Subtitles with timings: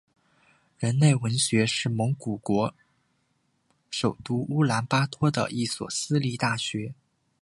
[0.79, 2.73] 人文大学是蒙古国
[3.91, 6.95] 首都乌兰巴托的一所私立大学。